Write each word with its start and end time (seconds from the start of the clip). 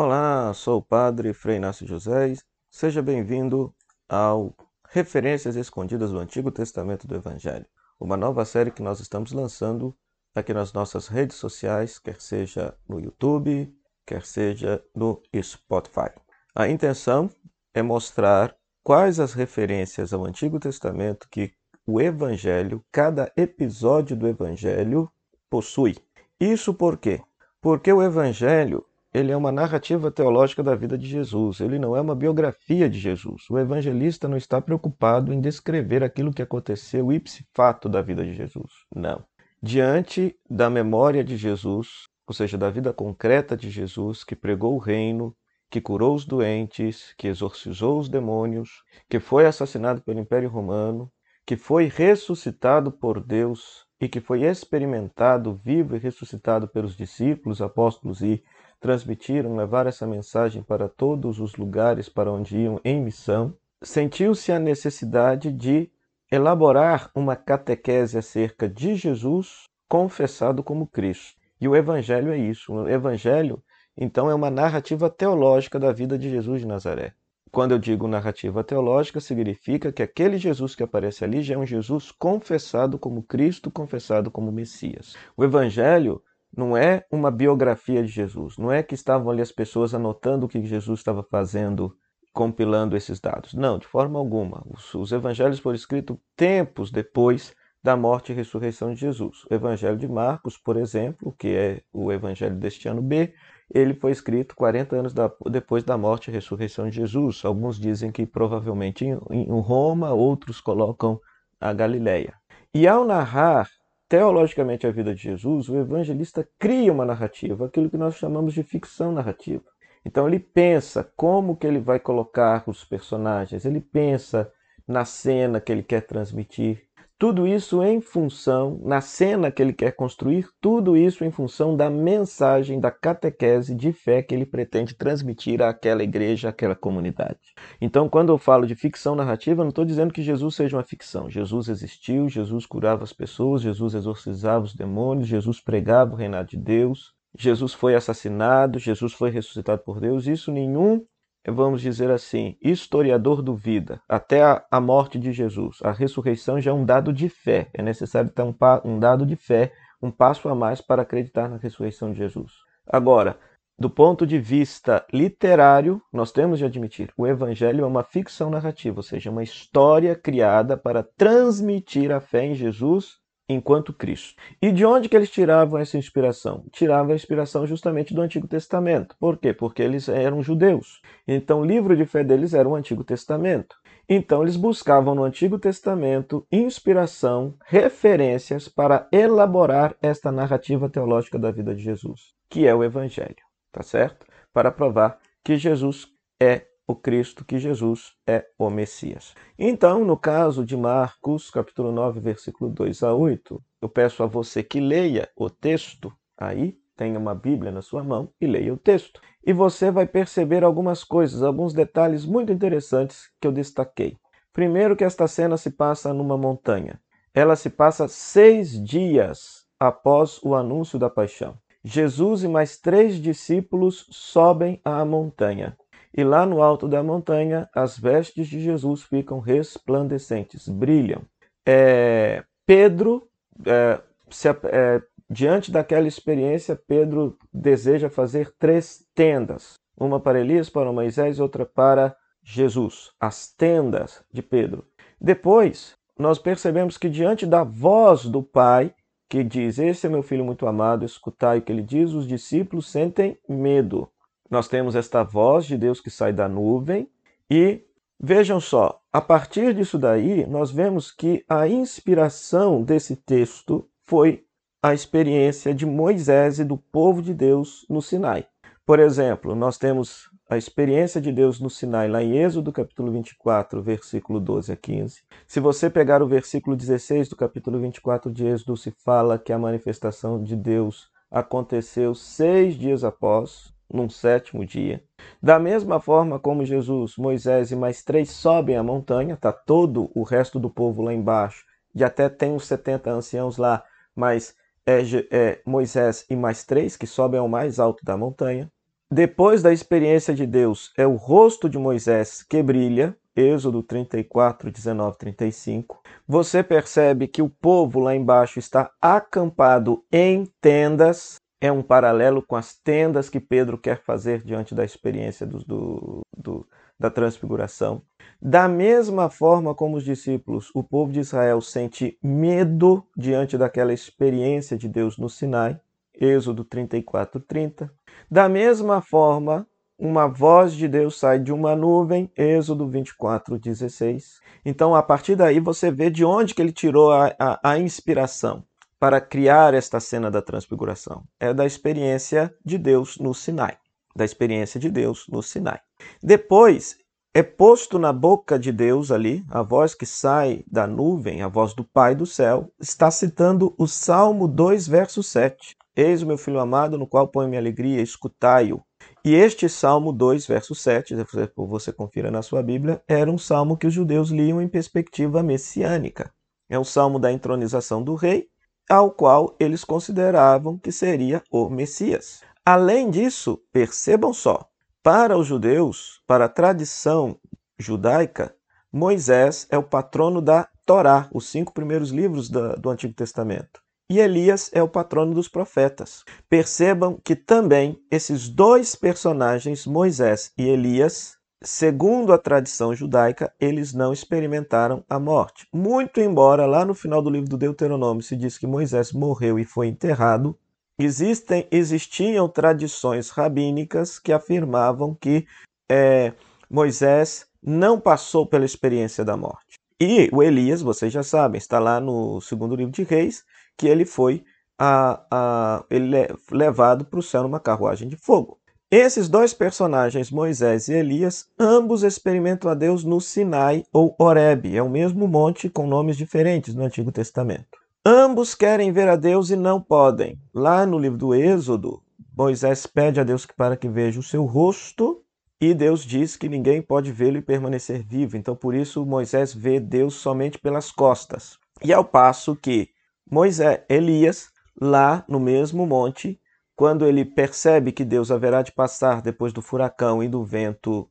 Olá, 0.00 0.54
sou 0.54 0.78
o 0.78 0.82
Padre 0.82 1.34
Frei 1.34 1.56
Inácio 1.56 1.84
José. 1.84 2.34
Seja 2.70 3.02
bem-vindo 3.02 3.74
ao 4.08 4.54
Referências 4.90 5.56
Escondidas 5.56 6.12
do 6.12 6.20
Antigo 6.20 6.52
Testamento 6.52 7.04
do 7.04 7.16
Evangelho, 7.16 7.66
uma 7.98 8.16
nova 8.16 8.44
série 8.44 8.70
que 8.70 8.80
nós 8.80 9.00
estamos 9.00 9.32
lançando 9.32 9.92
aqui 10.36 10.54
nas 10.54 10.72
nossas 10.72 11.08
redes 11.08 11.36
sociais, 11.36 11.98
quer 11.98 12.20
seja 12.20 12.76
no 12.88 13.00
YouTube, 13.00 13.74
quer 14.06 14.22
seja 14.22 14.80
no 14.94 15.20
Spotify. 15.42 16.12
A 16.54 16.68
intenção 16.68 17.28
é 17.74 17.82
mostrar 17.82 18.54
quais 18.84 19.18
as 19.18 19.32
referências 19.32 20.12
ao 20.12 20.24
Antigo 20.24 20.60
Testamento 20.60 21.26
que 21.28 21.52
o 21.84 22.00
Evangelho, 22.00 22.84
cada 22.92 23.32
episódio 23.36 24.14
do 24.14 24.28
Evangelho 24.28 25.10
possui. 25.50 25.96
Isso 26.38 26.72
por 26.72 26.98
quê? 26.98 27.20
Porque 27.60 27.92
o 27.92 28.00
Evangelho 28.00 28.86
ele 29.12 29.32
é 29.32 29.36
uma 29.36 29.50
narrativa 29.50 30.10
teológica 30.10 30.62
da 30.62 30.74
vida 30.74 30.98
de 30.98 31.06
Jesus, 31.06 31.60
ele 31.60 31.78
não 31.78 31.96
é 31.96 32.00
uma 32.00 32.14
biografia 32.14 32.88
de 32.88 32.98
Jesus. 32.98 33.42
O 33.50 33.58
evangelista 33.58 34.28
não 34.28 34.36
está 34.36 34.60
preocupado 34.60 35.32
em 35.32 35.40
descrever 35.40 36.04
aquilo 36.04 36.32
que 36.32 36.42
aconteceu 36.42 37.10
ipse 37.12 37.46
fato 37.54 37.88
da 37.88 38.02
vida 38.02 38.24
de 38.24 38.34
Jesus. 38.34 38.70
Não. 38.94 39.24
Diante 39.62 40.36
da 40.48 40.68
memória 40.68 41.24
de 41.24 41.36
Jesus, 41.36 41.88
ou 42.26 42.34
seja, 42.34 42.58
da 42.58 42.70
vida 42.70 42.92
concreta 42.92 43.56
de 43.56 43.70
Jesus, 43.70 44.22
que 44.22 44.36
pregou 44.36 44.74
o 44.74 44.78
reino, 44.78 45.34
que 45.70 45.80
curou 45.80 46.14
os 46.14 46.24
doentes, 46.24 47.14
que 47.16 47.28
exorcizou 47.28 47.98
os 47.98 48.08
demônios, 48.08 48.82
que 49.08 49.18
foi 49.18 49.46
assassinado 49.46 50.02
pelo 50.02 50.20
Império 50.20 50.48
Romano, 50.48 51.10
que 51.46 51.56
foi 51.56 51.86
ressuscitado 51.88 52.92
por 52.92 53.24
Deus 53.24 53.86
e 54.00 54.08
que 54.08 54.20
foi 54.20 54.42
experimentado 54.42 55.60
vivo 55.64 55.96
e 55.96 55.98
ressuscitado 55.98 56.68
pelos 56.68 56.96
discípulos, 56.96 57.60
apóstolos 57.60 58.20
e 58.20 58.42
transmitiram, 58.80 59.56
levaram 59.56 59.88
essa 59.88 60.06
mensagem 60.06 60.62
para 60.62 60.88
todos 60.88 61.40
os 61.40 61.56
lugares 61.56 62.08
para 62.08 62.32
onde 62.32 62.58
iam 62.58 62.80
em 62.84 63.00
missão, 63.00 63.54
sentiu-se 63.82 64.52
a 64.52 64.58
necessidade 64.58 65.52
de 65.52 65.90
elaborar 66.30 67.10
uma 67.14 67.36
catequese 67.36 68.18
acerca 68.18 68.68
de 68.68 68.94
Jesus 68.94 69.68
confessado 69.88 70.62
como 70.62 70.86
Cristo. 70.86 71.36
E 71.60 71.66
o 71.66 71.74
Evangelho 71.74 72.32
é 72.32 72.38
isso. 72.38 72.72
O 72.72 72.88
Evangelho, 72.88 73.62
então, 73.96 74.30
é 74.30 74.34
uma 74.34 74.50
narrativa 74.50 75.10
teológica 75.10 75.78
da 75.78 75.90
vida 75.90 76.18
de 76.18 76.30
Jesus 76.30 76.60
de 76.60 76.66
Nazaré. 76.66 77.14
Quando 77.50 77.72
eu 77.72 77.78
digo 77.78 78.06
narrativa 78.06 78.62
teológica, 78.62 79.20
significa 79.20 79.90
que 79.90 80.02
aquele 80.02 80.36
Jesus 80.36 80.74
que 80.74 80.82
aparece 80.82 81.24
ali 81.24 81.42
já 81.42 81.54
é 81.54 81.58
um 81.58 81.64
Jesus 81.64 82.12
confessado 82.12 82.98
como 82.98 83.22
Cristo, 83.22 83.70
confessado 83.70 84.30
como 84.30 84.52
Messias. 84.52 85.16
O 85.34 85.42
Evangelho 85.42 86.22
não 86.56 86.76
é 86.76 87.04
uma 87.10 87.30
biografia 87.30 88.02
de 88.02 88.08
Jesus, 88.08 88.56
não 88.58 88.72
é 88.72 88.82
que 88.82 88.94
estavam 88.94 89.30
ali 89.30 89.42
as 89.42 89.52
pessoas 89.52 89.94
anotando 89.94 90.46
o 90.46 90.48
que 90.48 90.62
Jesus 90.64 91.00
estava 91.00 91.22
fazendo, 91.22 91.94
compilando 92.32 92.96
esses 92.96 93.20
dados. 93.20 93.54
Não, 93.54 93.78
de 93.78 93.86
forma 93.86 94.18
alguma. 94.18 94.64
Os, 94.66 94.94
os 94.94 95.12
evangelhos 95.12 95.58
foram 95.58 95.76
escritos 95.76 96.16
tempos 96.36 96.90
depois 96.90 97.54
da 97.82 97.96
morte 97.96 98.32
e 98.32 98.34
ressurreição 98.34 98.92
de 98.92 99.00
Jesus. 99.00 99.44
O 99.50 99.54
evangelho 99.54 99.96
de 99.96 100.08
Marcos, 100.08 100.58
por 100.58 100.76
exemplo, 100.76 101.34
que 101.38 101.48
é 101.48 101.82
o 101.92 102.12
evangelho 102.12 102.56
deste 102.56 102.88
ano 102.88 103.00
B, 103.00 103.32
ele 103.72 103.94
foi 103.94 104.10
escrito 104.10 104.56
40 104.56 104.96
anos 104.96 105.14
da, 105.14 105.30
depois 105.50 105.84
da 105.84 105.96
morte 105.96 106.28
e 106.28 106.34
ressurreição 106.34 106.88
de 106.88 106.96
Jesus. 106.96 107.42
Alguns 107.44 107.78
dizem 107.78 108.10
que 108.10 108.26
provavelmente 108.26 109.04
em, 109.04 109.18
em 109.30 109.60
Roma, 109.60 110.12
outros 110.12 110.60
colocam 110.60 111.20
a 111.60 111.72
Galileia. 111.72 112.34
E 112.74 112.86
ao 112.86 113.04
narrar 113.04 113.68
teologicamente 114.08 114.86
a 114.86 114.90
vida 114.90 115.14
de 115.14 115.22
Jesus, 115.22 115.68
o 115.68 115.76
evangelista 115.76 116.48
cria 116.58 116.92
uma 116.92 117.04
narrativa, 117.04 117.66
aquilo 117.66 117.90
que 117.90 117.96
nós 117.96 118.16
chamamos 118.16 118.54
de 118.54 118.62
ficção 118.62 119.12
narrativa. 119.12 119.64
Então 120.04 120.26
ele 120.26 120.38
pensa 120.38 121.04
como 121.16 121.56
que 121.56 121.66
ele 121.66 121.78
vai 121.78 122.00
colocar 122.00 122.64
os 122.66 122.84
personagens, 122.84 123.64
ele 123.64 123.80
pensa 123.80 124.50
na 124.86 125.04
cena 125.04 125.60
que 125.60 125.70
ele 125.70 125.82
quer 125.82 126.00
transmitir, 126.00 126.87
tudo 127.18 127.48
isso 127.48 127.82
em 127.82 128.00
função, 128.00 128.80
na 128.84 129.00
cena 129.00 129.50
que 129.50 129.60
ele 129.60 129.72
quer 129.72 129.90
construir, 129.90 130.46
tudo 130.60 130.96
isso 130.96 131.24
em 131.24 131.32
função 131.32 131.76
da 131.76 131.90
mensagem, 131.90 132.78
da 132.78 132.92
catequese 132.92 133.74
de 133.74 133.92
fé 133.92 134.22
que 134.22 134.32
ele 134.32 134.46
pretende 134.46 134.94
transmitir 134.94 135.60
àquela 135.60 136.04
igreja, 136.04 136.50
àquela 136.50 136.76
comunidade. 136.76 137.40
Então, 137.80 138.08
quando 138.08 138.32
eu 138.32 138.38
falo 138.38 138.68
de 138.68 138.76
ficção 138.76 139.16
narrativa, 139.16 139.64
não 139.64 139.70
estou 139.70 139.84
dizendo 139.84 140.12
que 140.12 140.22
Jesus 140.22 140.54
seja 140.54 140.76
uma 140.76 140.84
ficção. 140.84 141.28
Jesus 141.28 141.68
existiu, 141.68 142.28
Jesus 142.28 142.64
curava 142.64 143.02
as 143.02 143.12
pessoas, 143.12 143.62
Jesus 143.62 143.94
exorcizava 143.94 144.64
os 144.64 144.74
demônios, 144.74 145.26
Jesus 145.26 145.60
pregava 145.60 146.12
o 146.12 146.16
reinado 146.16 146.50
de 146.50 146.56
Deus, 146.56 147.12
Jesus 147.36 147.74
foi 147.74 147.96
assassinado, 147.96 148.78
Jesus 148.78 149.12
foi 149.12 149.30
ressuscitado 149.30 149.82
por 149.82 149.98
Deus. 150.00 150.28
Isso 150.28 150.52
nenhum 150.52 151.04
vamos 151.50 151.80
dizer 151.80 152.10
assim, 152.10 152.56
historiador 152.62 153.42
duvida, 153.42 154.00
até 154.08 154.42
a, 154.42 154.64
a, 154.70 154.80
morte 154.80 155.18
de 155.18 155.32
Jesus. 155.32 155.78
A 155.82 155.92
ressurreição 155.92 156.60
já 156.60 156.70
é 156.70 156.74
um 156.74 156.84
dado 156.84 157.12
de 157.12 157.28
fé. 157.28 157.68
É 157.72 157.82
necessário 157.82 158.30
ter 158.30 158.42
um, 158.42 158.54
um 158.84 158.98
dado 158.98 159.24
de 159.24 159.36
fé, 159.36 159.72
um 160.02 160.10
passo 160.10 160.48
a 160.48 160.54
mais 160.54 160.80
para 160.80 161.02
acreditar 161.02 161.48
na 161.48 161.56
ressurreição 161.56 162.12
de 162.12 162.18
Jesus. 162.18 162.52
Agora, 162.86 163.38
do 163.78 163.88
ponto 163.88 164.26
de 164.26 164.38
vista 164.38 165.06
literário, 165.12 166.02
nós 166.12 166.32
temos 166.32 166.58
de 166.58 166.64
admitir, 166.64 167.12
o 167.16 167.26
Evangelho 167.26 167.84
é 167.84 167.86
uma 167.86 168.02
ficção 168.02 168.50
narrativa, 168.50 168.98
ou 168.98 169.02
seja, 169.04 169.30
uma 169.30 169.42
história 169.42 170.16
criada 170.16 170.76
para 170.76 171.02
transmitir 171.02 172.10
a 172.10 172.20
fé 172.20 172.46
em 172.46 172.54
Jesus 172.54 173.18
enquanto 173.48 173.92
Cristo. 173.92 174.34
E 174.60 174.70
de 174.70 174.84
onde 174.84 175.08
que 175.08 175.16
eles 175.16 175.30
tiravam 175.30 175.80
essa 175.80 175.96
inspiração? 175.96 176.64
Tiravam 176.70 177.12
a 177.12 177.16
inspiração 177.16 177.66
justamente 177.66 178.12
do 178.12 178.20
Antigo 178.20 178.46
Testamento. 178.46 179.16
Por 179.18 179.38
quê? 179.38 179.52
Porque 179.52 179.82
eles 179.82 180.08
eram 180.08 180.42
judeus. 180.42 181.00
Então 181.26 181.60
o 181.60 181.64
livro 181.64 181.96
de 181.96 182.04
fé 182.04 182.22
deles 182.22 182.52
era 182.52 182.68
o 182.68 182.74
Antigo 182.74 183.02
Testamento. 183.02 183.76
Então 184.08 184.42
eles 184.42 184.56
buscavam 184.56 185.14
no 185.14 185.24
Antigo 185.24 185.58
Testamento 185.58 186.46
inspiração, 186.50 187.54
referências 187.66 188.68
para 188.68 189.06
elaborar 189.12 189.94
esta 190.00 190.32
narrativa 190.32 190.88
teológica 190.88 191.38
da 191.38 191.50
vida 191.50 191.74
de 191.74 191.82
Jesus, 191.82 192.32
que 192.48 192.66
é 192.66 192.74
o 192.74 192.82
Evangelho, 192.82 193.36
tá 193.70 193.82
certo? 193.82 194.26
Para 194.52 194.70
provar 194.70 195.18
que 195.44 195.56
Jesus 195.56 196.06
é 196.40 196.67
o 196.88 196.96
Cristo, 196.96 197.44
que 197.44 197.58
Jesus 197.58 198.14
é 198.26 198.46
o 198.58 198.70
Messias. 198.70 199.34
Então, 199.58 200.06
no 200.06 200.16
caso 200.16 200.64
de 200.64 200.74
Marcos, 200.74 201.50
capítulo 201.50 201.92
9, 201.92 202.18
versículo 202.18 202.70
2 202.70 203.02
a 203.02 203.12
8, 203.12 203.62
eu 203.82 203.90
peço 203.90 204.22
a 204.22 204.26
você 204.26 204.62
que 204.62 204.80
leia 204.80 205.28
o 205.36 205.50
texto 205.50 206.10
aí, 206.34 206.78
tenha 206.96 207.18
uma 207.18 207.34
Bíblia 207.34 207.70
na 207.70 207.82
sua 207.82 208.02
mão 208.02 208.32
e 208.40 208.46
leia 208.46 208.72
o 208.72 208.78
texto. 208.78 209.20
E 209.44 209.52
você 209.52 209.90
vai 209.90 210.06
perceber 210.06 210.64
algumas 210.64 211.04
coisas, 211.04 211.42
alguns 211.42 211.74
detalhes 211.74 212.24
muito 212.24 212.50
interessantes 212.50 213.30
que 213.38 213.46
eu 213.46 213.52
destaquei. 213.52 214.16
Primeiro, 214.50 214.96
que 214.96 215.04
esta 215.04 215.28
cena 215.28 215.58
se 215.58 215.70
passa 215.70 216.14
numa 216.14 216.38
montanha. 216.38 216.98
Ela 217.34 217.54
se 217.54 217.68
passa 217.68 218.08
seis 218.08 218.82
dias 218.82 219.66
após 219.78 220.40
o 220.42 220.54
anúncio 220.54 220.98
da 220.98 221.10
paixão. 221.10 221.58
Jesus 221.84 222.42
e 222.42 222.48
mais 222.48 222.78
três 222.78 223.16
discípulos 223.16 224.06
sobem 224.10 224.80
à 224.84 225.04
montanha. 225.04 225.76
E 226.18 226.24
lá 226.24 226.44
no 226.44 226.60
alto 226.60 226.88
da 226.88 227.00
montanha, 227.00 227.70
as 227.72 227.96
vestes 227.96 228.48
de 228.48 228.60
Jesus 228.60 229.04
ficam 229.04 229.38
resplandecentes, 229.38 230.68
brilham. 230.68 231.22
É, 231.64 232.42
Pedro, 232.66 233.28
é, 233.64 234.00
se, 234.28 234.48
é, 234.48 235.00
diante 235.30 235.70
daquela 235.70 236.08
experiência, 236.08 236.74
Pedro 236.74 237.38
deseja 237.54 238.10
fazer 238.10 238.52
três 238.58 239.06
tendas: 239.14 239.74
uma 239.96 240.18
para 240.18 240.40
Elias, 240.40 240.68
para 240.68 240.90
Moisés 240.90 241.38
outra 241.38 241.64
para 241.64 242.16
Jesus. 242.42 243.12
As 243.20 243.54
tendas 243.54 244.20
de 244.32 244.42
Pedro. 244.42 244.84
Depois, 245.20 245.94
nós 246.18 246.36
percebemos 246.36 246.98
que 246.98 247.08
diante 247.08 247.46
da 247.46 247.62
voz 247.62 248.24
do 248.24 248.42
Pai, 248.42 248.92
que 249.30 249.44
diz: 249.44 249.78
Esse 249.78 250.08
é 250.08 250.10
meu 250.10 250.24
filho 250.24 250.44
muito 250.44 250.66
amado, 250.66 251.04
escutai 251.04 251.58
o 251.58 251.62
que 251.62 251.70
ele 251.70 251.82
diz, 251.82 252.10
os 252.10 252.26
discípulos 252.26 252.90
sentem 252.90 253.38
medo 253.48 254.10
nós 254.50 254.68
temos 254.68 254.94
esta 254.94 255.22
voz 255.22 255.66
de 255.66 255.76
Deus 255.76 256.00
que 256.00 256.10
sai 256.10 256.32
da 256.32 256.48
nuvem 256.48 257.08
e 257.50 257.82
vejam 258.18 258.60
só, 258.60 259.00
a 259.12 259.20
partir 259.20 259.74
disso 259.74 259.98
daí, 259.98 260.46
nós 260.46 260.70
vemos 260.70 261.10
que 261.10 261.44
a 261.48 261.68
inspiração 261.68 262.82
desse 262.82 263.16
texto 263.16 263.88
foi 264.02 264.44
a 264.82 264.94
experiência 264.94 265.74
de 265.74 265.84
Moisés 265.84 266.58
e 266.58 266.64
do 266.64 266.76
povo 266.76 267.20
de 267.20 267.34
Deus 267.34 267.84
no 267.88 268.00
Sinai. 268.00 268.46
Por 268.86 268.98
exemplo, 269.00 269.54
nós 269.54 269.76
temos 269.76 270.30
a 270.48 270.56
experiência 270.56 271.20
de 271.20 271.30
Deus 271.30 271.60
no 271.60 271.68
Sinai, 271.68 272.08
lá 272.08 272.22
em 272.22 272.38
Êxodo 272.38 272.72
capítulo 272.72 273.12
24, 273.12 273.82
versículo 273.82 274.40
12 274.40 274.72
a 274.72 274.76
15. 274.76 275.22
Se 275.46 275.60
você 275.60 275.90
pegar 275.90 276.22
o 276.22 276.26
versículo 276.26 276.74
16 276.74 277.28
do 277.28 277.36
capítulo 277.36 277.78
24 277.78 278.32
de 278.32 278.46
Êxodo, 278.46 278.76
se 278.76 278.90
fala 279.04 279.38
que 279.38 279.52
a 279.52 279.58
manifestação 279.58 280.42
de 280.42 280.56
Deus 280.56 281.10
aconteceu 281.30 282.14
seis 282.14 282.74
dias 282.74 283.04
após 283.04 283.74
num 283.92 284.08
sétimo 284.08 284.64
dia. 284.64 285.02
Da 285.42 285.58
mesma 285.58 286.00
forma 286.00 286.38
como 286.38 286.64
Jesus, 286.64 287.16
Moisés 287.16 287.70
e 287.70 287.76
mais 287.76 288.02
três 288.02 288.30
sobem 288.30 288.76
a 288.76 288.82
montanha, 288.82 289.34
está 289.34 289.52
todo 289.52 290.10
o 290.14 290.22
resto 290.22 290.58
do 290.58 290.68
povo 290.70 291.02
lá 291.02 291.12
embaixo, 291.14 291.64
e 291.94 292.04
até 292.04 292.28
tem 292.28 292.54
os 292.54 292.66
70 292.66 293.10
anciãos 293.10 293.56
lá, 293.56 293.82
mas 294.14 294.54
é, 294.86 295.02
é 295.30 295.62
Moisés 295.66 296.24
e 296.28 296.36
mais 296.36 296.64
três 296.64 296.96
que 296.96 297.06
sobem 297.06 297.40
ao 297.40 297.48
mais 297.48 297.78
alto 297.78 298.04
da 298.04 298.16
montanha. 298.16 298.70
depois 299.10 299.62
da 299.62 299.72
experiência 299.72 300.34
de 300.34 300.46
Deus, 300.46 300.92
é 300.96 301.06
o 301.06 301.16
rosto 301.16 301.68
de 301.68 301.78
Moisés 301.78 302.42
que 302.42 302.62
brilha, 302.62 303.16
Êxodo 303.34 303.84
34, 303.84 304.70
19, 304.70 305.16
35. 305.16 306.02
Você 306.26 306.62
percebe 306.62 307.28
que 307.28 307.40
o 307.40 307.48
povo 307.48 308.00
lá 308.00 308.14
embaixo 308.14 308.58
está 308.58 308.90
acampado 309.00 310.04
em 310.10 310.44
tendas, 310.60 311.37
é 311.60 311.70
um 311.72 311.82
paralelo 311.82 312.42
com 312.42 312.56
as 312.56 312.74
tendas 312.74 313.28
que 313.28 313.40
Pedro 313.40 313.76
quer 313.76 314.02
fazer 314.02 314.42
diante 314.44 314.74
da 314.74 314.84
experiência 314.84 315.46
do, 315.46 315.58
do, 315.64 316.20
do, 316.36 316.68
da 316.98 317.10
transfiguração. 317.10 318.02
Da 318.40 318.68
mesma 318.68 319.28
forma 319.28 319.74
como 319.74 319.96
os 319.96 320.04
discípulos, 320.04 320.70
o 320.72 320.82
povo 320.82 321.12
de 321.12 321.20
Israel 321.20 321.60
sente 321.60 322.16
medo 322.22 323.04
diante 323.16 323.58
daquela 323.58 323.92
experiência 323.92 324.76
de 324.76 324.88
Deus 324.88 325.18
no 325.18 325.28
Sinai, 325.28 325.80
Êxodo 326.14 326.64
34, 326.64 327.40
30. 327.40 327.92
Da 328.30 328.48
mesma 328.48 329.00
forma, 329.00 329.66
uma 329.98 330.28
voz 330.28 330.74
de 330.74 330.86
Deus 330.86 331.18
sai 331.18 331.40
de 331.40 331.52
uma 331.52 331.74
nuvem, 331.74 332.30
Êxodo 332.36 332.86
24, 332.88 333.58
16. 333.58 334.40
Então, 334.64 334.94
a 334.94 335.02
partir 335.02 335.34
daí, 335.34 335.58
você 335.58 335.90
vê 335.90 336.08
de 336.08 336.24
onde 336.24 336.54
que 336.54 336.62
ele 336.62 336.72
tirou 336.72 337.10
a, 337.10 337.34
a, 337.38 337.70
a 337.72 337.78
inspiração 337.78 338.62
para 338.98 339.20
criar 339.20 339.74
esta 339.74 340.00
cena 340.00 340.30
da 340.30 340.42
transfiguração. 340.42 341.24
É 341.38 341.54
da 341.54 341.64
experiência 341.64 342.54
de 342.64 342.76
Deus 342.76 343.18
no 343.18 343.32
Sinai. 343.32 343.76
Da 344.14 344.24
experiência 344.24 344.80
de 344.80 344.90
Deus 344.90 345.26
no 345.28 345.42
Sinai. 345.42 345.80
Depois, 346.22 346.96
é 347.34 347.42
posto 347.42 347.98
na 347.98 348.12
boca 348.12 348.58
de 348.58 348.72
Deus 348.72 349.12
ali, 349.12 349.44
a 349.48 349.62
voz 349.62 349.94
que 349.94 350.06
sai 350.06 350.64
da 350.66 350.86
nuvem, 350.86 351.42
a 351.42 351.48
voz 351.48 351.74
do 351.74 351.84
Pai 351.84 352.14
do 352.14 352.26
céu, 352.26 352.72
está 352.80 353.10
citando 353.10 353.74
o 353.78 353.86
Salmo 353.86 354.48
2, 354.48 354.88
verso 354.88 355.22
7. 355.22 355.76
Eis 355.94 356.22
o 356.22 356.26
meu 356.26 356.38
filho 356.38 356.58
amado, 356.58 356.98
no 356.98 357.06
qual 357.06 357.28
ponho 357.28 357.48
minha 357.48 357.60
alegria, 357.60 358.00
escutai-o. 358.00 358.82
E 359.24 359.34
este 359.34 359.68
Salmo 359.68 360.12
2, 360.12 360.46
verso 360.46 360.74
7, 360.74 361.14
você 361.56 361.92
confira 361.92 362.30
na 362.30 362.40
sua 362.40 362.62
Bíblia, 362.62 363.02
era 363.06 363.30
um 363.30 363.38
salmo 363.38 363.76
que 363.76 363.86
os 363.86 363.94
judeus 363.94 364.30
liam 364.30 364.60
em 364.60 364.68
perspectiva 364.68 365.42
messiânica. 365.42 366.32
É 366.68 366.78
um 366.78 366.84
salmo 366.84 367.18
da 367.18 367.30
entronização 367.30 368.02
do 368.02 368.14
rei, 368.14 368.48
ao 368.88 369.10
qual 369.10 369.54
eles 369.60 369.84
consideravam 369.84 370.78
que 370.78 370.90
seria 370.90 371.42
o 371.50 371.68
Messias. 371.68 372.42
Além 372.64 373.10
disso, 373.10 373.60
percebam 373.72 374.32
só, 374.32 374.68
para 375.02 375.36
os 375.36 375.46
judeus, 375.46 376.22
para 376.26 376.46
a 376.46 376.48
tradição 376.48 377.36
judaica, 377.78 378.54
Moisés 378.92 379.66
é 379.70 379.78
o 379.78 379.82
patrono 379.82 380.40
da 380.40 380.68
Torá, 380.84 381.28
os 381.32 381.48
cinco 381.48 381.72
primeiros 381.72 382.10
livros 382.10 382.48
do 382.48 382.90
Antigo 382.90 383.12
Testamento 383.14 383.80
e 384.10 384.20
Elias 384.20 384.70
é 384.72 384.82
o 384.82 384.88
patrono 384.88 385.34
dos 385.34 385.48
profetas. 385.48 386.24
Percebam 386.48 387.20
que 387.22 387.36
também 387.36 388.00
esses 388.10 388.48
dois 388.48 388.94
personagens, 388.94 389.86
Moisés 389.86 390.50
e 390.56 390.66
Elias, 390.66 391.36
segundo 391.62 392.32
a 392.32 392.38
tradição 392.38 392.94
judaica, 392.94 393.52
eles 393.60 393.92
não 393.92 394.12
experimentaram 394.12 395.04
a 395.08 395.18
morte. 395.18 395.66
Muito 395.72 396.20
embora 396.20 396.66
lá 396.66 396.84
no 396.84 396.94
final 396.94 397.20
do 397.20 397.30
livro 397.30 397.48
do 397.48 397.56
Deuteronômio 397.56 398.22
se 398.22 398.36
diz 398.36 398.56
que 398.56 398.66
Moisés 398.66 399.12
morreu 399.12 399.58
e 399.58 399.64
foi 399.64 399.88
enterrado, 399.88 400.56
existem 400.98 401.66
existiam 401.70 402.48
tradições 402.48 403.30
rabínicas 403.30 404.18
que 404.18 404.32
afirmavam 404.32 405.14
que 405.14 405.46
é, 405.90 406.32
Moisés 406.70 407.46
não 407.62 407.98
passou 408.00 408.46
pela 408.46 408.64
experiência 408.64 409.24
da 409.24 409.36
morte. 409.36 409.78
E 410.00 410.28
o 410.32 410.42
Elias, 410.42 410.80
vocês 410.80 411.12
já 411.12 411.22
sabem, 411.22 411.58
está 411.58 411.78
lá 411.78 411.98
no 411.98 412.40
segundo 412.40 412.76
livro 412.76 412.92
de 412.92 413.02
Reis, 413.02 413.44
que 413.76 413.88
ele 413.88 414.04
foi 414.04 414.44
a, 414.78 415.24
a, 415.30 415.84
ele 415.90 416.16
é 416.16 416.28
levado 416.52 417.04
para 417.04 417.18
o 417.18 417.22
céu 417.22 417.42
numa 417.42 417.58
carruagem 417.58 418.08
de 418.08 418.16
fogo. 418.16 418.60
Esses 418.90 419.28
dois 419.28 419.52
personagens, 419.52 420.30
Moisés 420.30 420.88
e 420.88 420.94
Elias, 420.94 421.46
ambos 421.58 422.02
experimentam 422.02 422.70
a 422.70 422.74
Deus 422.74 423.04
no 423.04 423.20
Sinai 423.20 423.84
ou 423.92 424.16
Horeb, 424.18 424.74
é 424.74 424.82
o 424.82 424.88
mesmo 424.88 425.28
monte 425.28 425.68
com 425.68 425.86
nomes 425.86 426.16
diferentes 426.16 426.74
no 426.74 426.84
Antigo 426.84 427.12
Testamento. 427.12 427.78
Ambos 428.02 428.54
querem 428.54 428.90
ver 428.90 429.06
a 429.06 429.14
Deus 429.14 429.50
e 429.50 429.56
não 429.56 429.78
podem. 429.78 430.40
Lá 430.54 430.86
no 430.86 430.98
livro 430.98 431.18
do 431.18 431.34
Êxodo, 431.34 432.02
Moisés 432.34 432.86
pede 432.86 433.20
a 433.20 433.24
Deus 433.24 433.44
para 433.44 433.76
que 433.76 433.90
veja 433.90 434.20
o 434.20 434.22
seu 434.22 434.46
rosto 434.46 435.22
e 435.60 435.74
Deus 435.74 436.02
diz 436.02 436.34
que 436.34 436.48
ninguém 436.48 436.80
pode 436.80 437.12
vê-lo 437.12 437.36
e 437.36 437.42
permanecer 437.42 438.02
vivo. 438.02 438.38
Então, 438.38 438.56
por 438.56 438.74
isso, 438.74 439.04
Moisés 439.04 439.52
vê 439.52 439.78
Deus 439.78 440.14
somente 440.14 440.58
pelas 440.58 440.90
costas. 440.90 441.58
E 441.84 441.92
ao 441.92 442.06
passo 442.06 442.56
que 442.56 442.88
Moisés, 443.30 443.80
Elias, 443.86 444.48
lá 444.80 445.26
no 445.28 445.38
mesmo 445.38 445.86
monte, 445.86 446.40
quando 446.78 447.04
ele 447.04 447.24
percebe 447.24 447.90
que 447.90 448.04
Deus 448.04 448.30
haverá 448.30 448.62
de 448.62 448.70
passar 448.70 449.20
depois 449.20 449.52
do 449.52 449.60
furacão 449.60 450.22
e 450.22 450.28
do 450.28 450.44
vento 450.44 451.10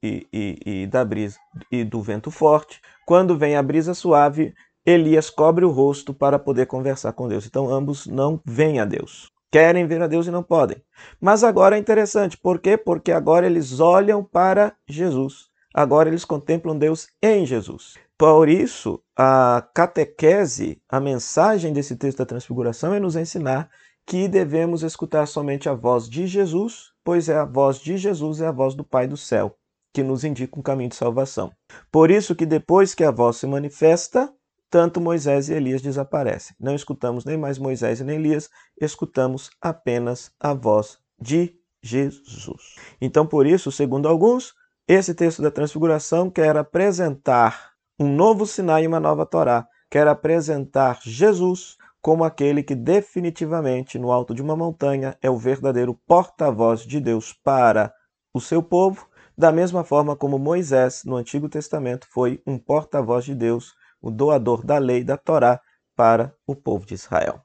e, 0.00 0.24
e, 0.32 0.58
e, 0.64 0.86
da 0.86 1.04
brisa 1.04 1.36
e 1.72 1.82
do 1.82 2.00
vento 2.00 2.30
forte, 2.30 2.80
quando 3.04 3.36
vem 3.36 3.56
a 3.56 3.62
brisa 3.62 3.94
suave, 3.94 4.54
Elias 4.86 5.28
cobre 5.28 5.64
o 5.64 5.70
rosto 5.70 6.14
para 6.14 6.38
poder 6.38 6.66
conversar 6.66 7.12
com 7.14 7.26
Deus. 7.26 7.44
Então 7.46 7.68
ambos 7.68 8.06
não 8.06 8.40
veem 8.46 8.78
a 8.78 8.84
Deus. 8.84 9.28
Querem 9.50 9.88
ver 9.88 10.00
a 10.00 10.06
Deus 10.06 10.28
e 10.28 10.30
não 10.30 10.44
podem. 10.44 10.80
Mas 11.20 11.42
agora 11.42 11.74
é 11.74 11.80
interessante, 11.80 12.38
por 12.38 12.60
quê? 12.60 12.76
Porque 12.76 13.10
agora 13.10 13.44
eles 13.44 13.80
olham 13.80 14.22
para 14.22 14.72
Jesus. 14.88 15.48
Agora 15.74 16.08
eles 16.08 16.24
contemplam 16.24 16.78
Deus 16.78 17.08
em 17.20 17.44
Jesus. 17.44 17.94
Por 18.18 18.48
isso, 18.48 19.00
a 19.16 19.64
catequese, 19.72 20.82
a 20.88 20.98
mensagem 20.98 21.72
desse 21.72 21.94
texto 21.94 22.18
da 22.18 22.26
transfiguração 22.26 22.92
é 22.92 22.98
nos 22.98 23.14
ensinar 23.14 23.70
que 24.04 24.26
devemos 24.26 24.82
escutar 24.82 25.24
somente 25.26 25.68
a 25.68 25.74
voz 25.74 26.08
de 26.08 26.26
Jesus, 26.26 26.92
pois 27.04 27.28
é 27.28 27.36
a 27.36 27.44
voz 27.44 27.78
de 27.78 27.96
Jesus, 27.96 28.40
é 28.40 28.48
a 28.48 28.52
voz 28.52 28.74
do 28.74 28.82
Pai 28.82 29.06
do 29.06 29.16
céu, 29.16 29.56
que 29.94 30.02
nos 30.02 30.24
indica 30.24 30.58
um 30.58 30.62
caminho 30.62 30.88
de 30.88 30.96
salvação. 30.96 31.52
Por 31.92 32.10
isso 32.10 32.34
que 32.34 32.44
depois 32.44 32.92
que 32.92 33.04
a 33.04 33.12
voz 33.12 33.36
se 33.36 33.46
manifesta, 33.46 34.32
tanto 34.68 35.00
Moisés 35.00 35.48
e 35.48 35.54
Elias 35.54 35.80
desaparecem. 35.80 36.56
Não 36.58 36.74
escutamos 36.74 37.24
nem 37.24 37.36
mais 37.36 37.56
Moisés 37.56 38.00
e 38.00 38.04
nem 38.04 38.16
Elias, 38.16 38.50
escutamos 38.80 39.48
apenas 39.60 40.32
a 40.40 40.52
voz 40.54 40.98
de 41.20 41.54
Jesus. 41.80 42.74
Então, 43.00 43.24
por 43.24 43.46
isso, 43.46 43.70
segundo 43.70 44.08
alguns, 44.08 44.54
esse 44.88 45.14
texto 45.14 45.40
da 45.40 45.52
transfiguração 45.52 46.28
quer 46.28 46.56
apresentar 46.56 47.77
um 47.98 48.08
novo 48.08 48.46
Sinai 48.46 48.84
e 48.84 48.86
uma 48.86 49.00
nova 49.00 49.26
Torá. 49.26 49.66
Quer 49.90 50.06
apresentar 50.06 51.00
Jesus 51.02 51.76
como 52.00 52.22
aquele 52.22 52.62
que 52.62 52.74
definitivamente 52.74 53.98
no 53.98 54.12
alto 54.12 54.34
de 54.34 54.40
uma 54.40 54.56
montanha 54.56 55.16
é 55.20 55.28
o 55.28 55.36
verdadeiro 55.36 55.94
porta-voz 56.06 56.82
de 56.82 57.00
Deus 57.00 57.32
para 57.32 57.92
o 58.32 58.40
seu 58.40 58.62
povo, 58.62 59.08
da 59.36 59.50
mesma 59.50 59.82
forma 59.82 60.14
como 60.14 60.38
Moisés 60.38 61.02
no 61.04 61.16
Antigo 61.16 61.48
Testamento 61.48 62.06
foi 62.10 62.40
um 62.46 62.58
porta-voz 62.58 63.24
de 63.24 63.34
Deus, 63.34 63.74
o 64.00 64.10
doador 64.10 64.64
da 64.64 64.78
lei 64.78 65.02
da 65.02 65.16
Torá 65.16 65.60
para 65.96 66.34
o 66.46 66.54
povo 66.54 66.86
de 66.86 66.94
Israel. 66.94 67.40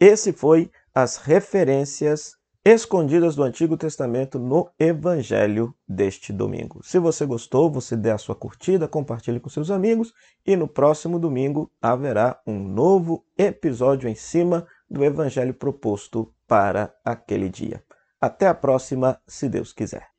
Esse 0.00 0.32
foi 0.32 0.70
as 0.94 1.16
referências 1.18 2.36
escondidas 2.66 3.36
do 3.36 3.44
Antigo 3.44 3.76
Testamento 3.76 4.40
no 4.40 4.68
Evangelho 4.76 5.72
deste 5.86 6.32
domingo. 6.32 6.80
Se 6.82 6.98
você 6.98 7.24
gostou, 7.24 7.70
você 7.70 7.96
dê 7.96 8.10
a 8.10 8.18
sua 8.18 8.34
curtida, 8.34 8.88
compartilhe 8.88 9.38
com 9.38 9.48
seus 9.48 9.70
amigos 9.70 10.12
e 10.44 10.56
no 10.56 10.66
próximo 10.66 11.16
domingo 11.16 11.70
haverá 11.80 12.40
um 12.44 12.58
novo 12.58 13.24
episódio 13.38 14.08
em 14.08 14.16
cima 14.16 14.66
do 14.90 15.04
Evangelho 15.04 15.54
proposto 15.54 16.34
para 16.44 16.92
aquele 17.04 17.48
dia. 17.48 17.84
Até 18.20 18.48
a 18.48 18.54
próxima, 18.54 19.20
se 19.28 19.48
Deus 19.48 19.72
quiser. 19.72 20.15